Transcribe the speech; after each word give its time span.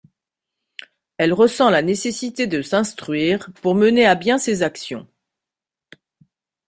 Elle 1.19 1.31
ressent 1.31 1.69
la 1.69 1.83
nécessité 1.83 2.47
de 2.47 2.63
s’instruire 2.63 3.51
pour 3.61 3.75
mener 3.75 4.07
à 4.07 4.15
bien 4.15 4.39
ses 4.39 4.63
actions. 4.63 5.07